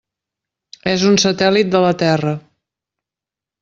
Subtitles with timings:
[0.93, 2.37] És un satèl·lit de la Terra.